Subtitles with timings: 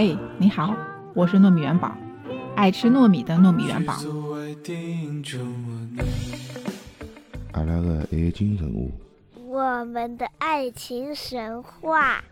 [0.00, 0.76] 嘿，你好，
[1.12, 1.92] 我是糯米元宝，
[2.54, 3.94] 爱吃糯米的糯米元宝。
[7.50, 8.92] 阿拉个爱情人物，
[9.34, 12.22] 我们的爱情神话。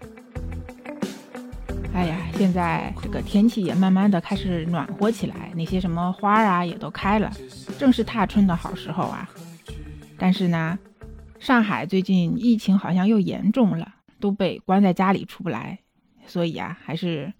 [1.92, 7.32] 哎呀，现在这个天气也慢慢的开始暖和起来，那些什么花啊也都开了，
[7.76, 9.28] 正是踏春的好时候啊。
[10.16, 10.78] 但是呢，
[11.40, 15.80] 上海最近疫情好像又严重了，都被关在家里出不来，
[16.28, 17.32] 所以啊，还是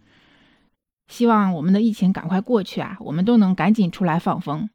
[1.09, 4.69] 希望我们的疫情赶快过去啊，我们都能赶紧出来放风。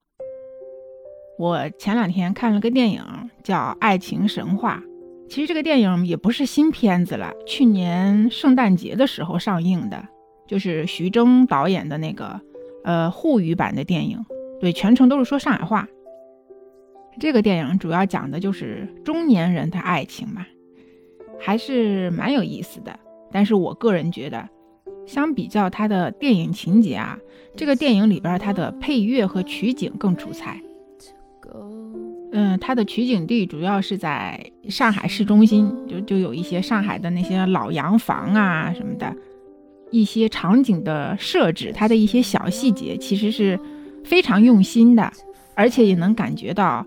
[1.38, 3.04] 我前两天看了个电影，
[3.44, 4.81] 叫《爱情神话》。
[5.27, 10.07] 其实这个电影也不是新片子了，去年圣诞节的时候上映的，
[10.45, 12.40] 就是徐峥导演的那个
[12.84, 14.23] 呃沪语版的电影，
[14.59, 15.88] 对，全程都是说上海话。
[17.20, 20.45] 这个电影主要讲的就是中年人的爱情嘛，
[21.40, 22.99] 还是蛮有意思的。
[23.32, 24.48] 但是我个人觉得，
[25.05, 27.17] 相比较它的电影情节啊，
[27.55, 30.62] 这个电影里边它的配乐和取景更出彩。
[32.34, 39.13] 嗯，它的取景地主要是在上海市中心，就就有一些上海的那些老洋房啊什么的，
[39.91, 43.59] 一些场景的设置，它的一些小细节其实是
[44.05, 45.11] 非常用心的，
[45.55, 46.85] 而且也能感觉到，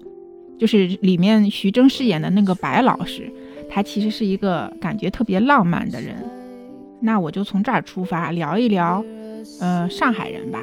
[0.58, 3.30] 就是里面徐峥饰演的那个白老师，
[3.68, 6.16] 他其实是一个感觉特别浪漫的人。
[7.04, 9.04] 那我就从这儿出发聊一聊，
[9.60, 10.58] 呃，上海人吧。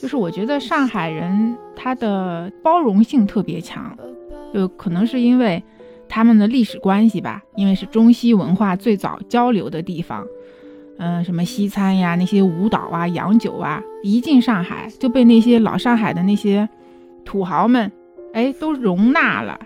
[0.00, 3.94] 就是我觉得上海人他的包容性特别强，
[4.54, 5.62] 就可能是因为
[6.08, 10.24] 他们的历史关系吧，因为是中西文化最早交流的地方，
[10.98, 16.66] 嗯，什么西餐呀、那些舞蹈啊、洋酒啊，一进上海就被那些老上海的那些
[17.24, 17.90] 土豪们，
[18.32, 19.58] 哎，都容纳了，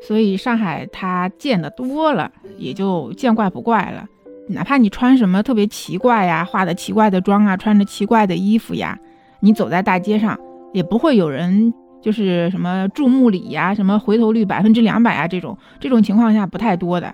[0.00, 4.08] 所以上海他见的多了，也就见怪不怪了。
[4.48, 8.98] 哪怕你穿什么特别奇怪呀、化的奇怪的妆啊、穿着奇怪的衣服呀。
[9.40, 10.38] 你走在大街上，
[10.72, 17.12] 也不会有人就是什么注目礼呀，什么回头率百分之两百啊，这种这种情况下不太多的。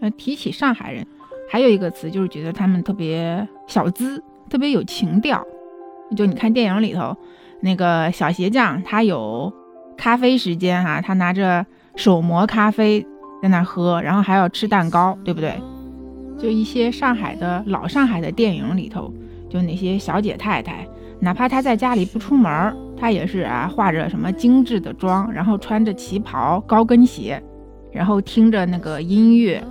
[0.00, 1.06] 呃，提起上海人，
[1.50, 5.44] 还有一个词就是觉得他们特别小资，特别有情调。
[6.16, 7.16] 就你看电影里头
[7.60, 9.52] 那个小鞋匠，他有
[9.96, 11.66] 咖啡时间哈，他拿着
[11.96, 13.06] 手磨咖啡
[13.42, 15.54] 在那喝，然后还要吃蛋糕，对不对？
[16.38, 19.12] 就一些上海的老上海的电影里头。
[19.50, 20.86] 就那些小姐太太，
[21.20, 27.42] 哪怕她在家里不出门，她也是啊，化着什么精致的妆，然后穿着旗袍、高跟鞋，
[27.90, 29.64] 然后听着那个音乐，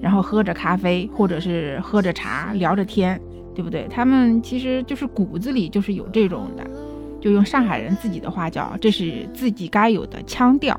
[0.00, 3.20] 然后喝着咖啡，或者是喝着茶，聊着天，
[3.54, 3.86] 对不对？
[3.88, 6.68] 他们其实就是骨子里就是有这种的，
[7.20, 10.76] 就用上海人自己的话叫，这是自己该有的腔调。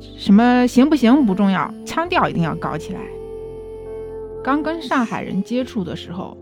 [0.00, 3.00] 什么行不行不重要，腔调一定要搞起来。
[4.42, 6.36] 刚跟上海人接触的时候。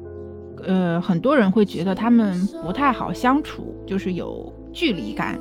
[0.64, 5.36] 呃，很多人会觉得他们不太好相处，就是有距离感。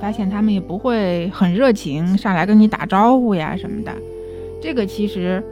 [0.00, 3.92] 发现他们也不会很热情，上来跟你打招呼呀什么的。
[4.58, 5.44] 这个其实，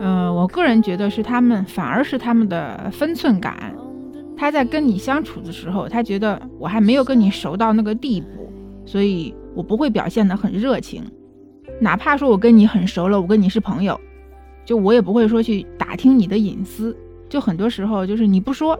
[0.00, 3.74] 嗯，我个人觉得是他们，反而是他们的分寸感。
[4.36, 8.52] 他在跟你相处的时候，他觉得我还没有跟你熟到那个地步，
[8.84, 11.02] 所以我不会表现得很热情。
[11.80, 13.98] 哪怕说我跟你很熟了，我跟你是朋友，
[14.64, 16.94] 就我也不会说去打听你的隐私。
[17.28, 18.78] 就很多时候，就是你不说，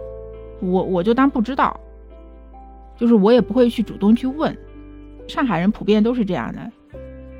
[0.61, 1.79] 我我就当不知道，
[2.97, 4.57] 就是我也不会去主动去问。
[5.27, 6.61] 上海人普遍都是这样的。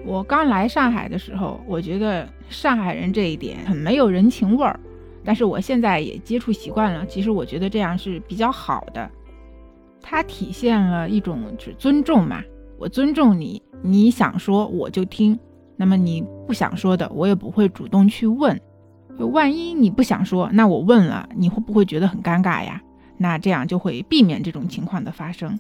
[0.05, 4.81] 我刚来上海的时候，我觉得上海人这一点很没有人情味儿，
[5.25, 7.07] 但是我现在也接触习惯了。
[7.07, 9.09] 其实我觉得这样是比较好的，
[10.03, 12.43] 它体现了一种就是尊重嘛。
[12.79, 15.39] 我尊重你，你想说我就听，
[15.77, 18.61] 那么你不想说的，我也不会主动去问。
[19.19, 22.83] 就万一你不想说，那我问了，你会不会觉得很尴尬呀？
[23.17, 25.59] 那这样就会避免这种情况的发生。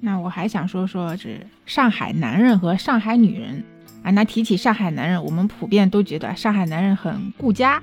[0.00, 3.62] 那我还想说说是上海男人和上海女人
[4.02, 4.10] 啊。
[4.10, 7.80] 那提起上海男人，我们普遍都觉得上海男人很顾家，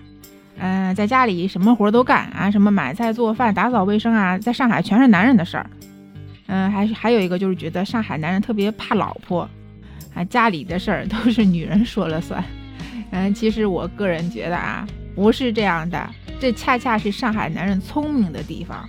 [0.57, 5.69] 嗯，在家里什么活都干啊，什么买菜做饭、打扫卫生啊，在上海全是男人的事儿。
[6.47, 9.47] 嗯，还是还有一个就是觉得上海男人特别怕老婆。
[10.13, 12.43] 啊，家里的事儿都是女人说了算。
[13.11, 16.09] 嗯，其实我个人觉得啊，不是这样的。
[16.39, 18.87] 这恰恰是上海男人聪明的地方。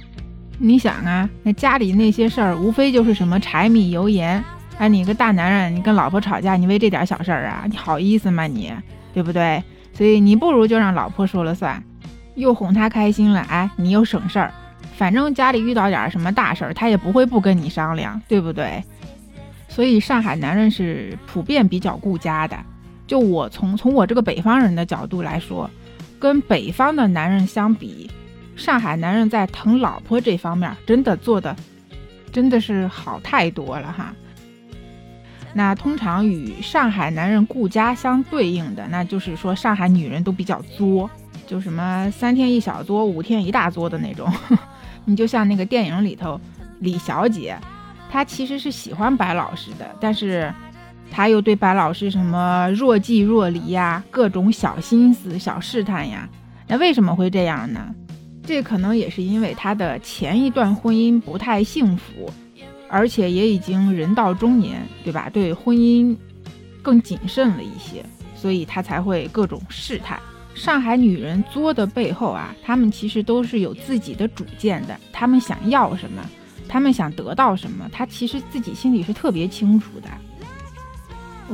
[0.58, 4.42] 你想啊，那家里那些事儿，无非就是什么柴米油盐。
[4.78, 8.46] 哎，你个大男人，你跟老婆吵架，你为这点小事儿啊，你好意思吗？
[8.46, 8.72] 你
[9.12, 9.62] 对不对？
[9.92, 11.82] 所以你不如就让老婆说了算，
[12.36, 14.52] 又哄她开心了，哎，你又省事儿。
[14.98, 18.82] 反正家里遇到点什么大事儿，他也不会不跟你商量，对不对？
[19.68, 22.58] 所以上海男人是普遍比较顾家的，
[23.06, 25.70] 就我从从我这个北方人的角度来说，
[26.18, 28.10] 跟北方的男人相比，
[28.56, 31.54] 上海男人在疼老婆这方面真的做的
[32.32, 34.12] 真的是好太多了哈。
[35.54, 41.08] 那通常与上海男人顾家相对应的，那就是说上海女人都比较作，
[41.46, 44.28] 就什么三天一小作，五天一大作的那种。
[45.08, 46.38] 你就像那个电影里头
[46.80, 47.58] 李小姐，
[48.10, 50.52] 她其实是喜欢白老师的，但是
[51.10, 56.28] 她又对白老师什么若即若离呀，各种小心思、小试探呀。
[56.66, 57.94] 那为什么会这样呢？
[58.44, 62.30] 这可能也是因为她的前一段婚姻不太幸福。
[62.90, 65.28] 而且也已经人到中年，对吧？
[65.30, 66.16] 对婚姻
[66.80, 68.02] 更谨慎了一些，
[68.34, 70.18] 所以她才会各种试探。
[70.58, 74.98] 上海女人作的背后啊，她们其实都是有自己的主见的。
[75.12, 76.20] 她们想要什么，
[76.68, 80.10] 她们想得到什么，她其实自己心里是特别清楚的。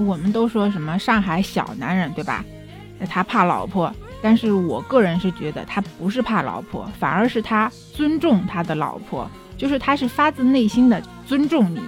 [0.02, 2.42] 我们都说什么上海小男人，对吧？
[3.10, 9.30] 他怕老婆，但是我个人是觉得他不是怕老婆，反而是他尊重他的老婆。
[9.56, 11.80] 就是他是发自内心的尊重你，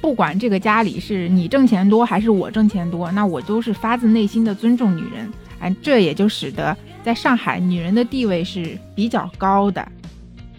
[0.00, 5.30] 不管这个家里是你挣钱多还是我挣钱多，那我都是发自内心的尊重女人。
[5.60, 9.86] 哎，这也就使得在上海女人的地位是比较高的，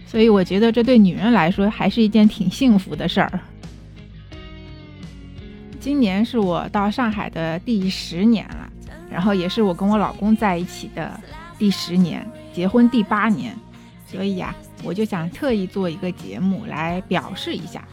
[0.06, 3.40] 所以我觉得这对女人来说还是一件挺幸福的事儿。
[5.80, 8.70] 今年是我到上海的第十年了，
[9.10, 11.20] 然后也是我跟我老公在一起的
[11.58, 13.56] 第十年，结婚第八年，
[14.06, 14.56] 所以呀。
[14.82, 17.86] 我就想特意做一个节目来表示一下，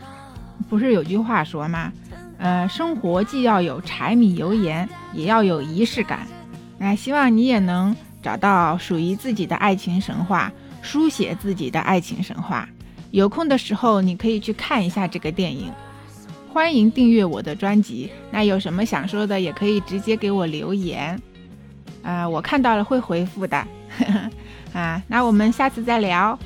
[0.69, 1.93] 不是有句话说吗？
[2.39, 6.29] 呃，生活既要有柴米油盐，也要有仪式感。
[6.79, 10.53] 那希望你也能找到属于自己的爱情神话，
[10.83, 12.69] 书写自己的爱情神话。
[13.11, 15.73] 有空的时候，你可以去看一下这个电影。
[16.53, 18.11] 欢迎订阅我的专辑。
[18.31, 21.21] 那有什么想说的，也可以直接给我留言。
[22.03, 23.67] 啊，我看到了会回复的。
[24.73, 26.39] 啊，那我们下次再聊。